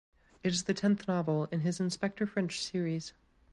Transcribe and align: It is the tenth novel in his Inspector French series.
It 0.43 0.51
is 0.51 0.63
the 0.63 0.73
tenth 0.73 1.07
novel 1.07 1.45
in 1.51 1.59
his 1.59 1.79
Inspector 1.79 2.25
French 2.25 2.59
series. 2.65 3.13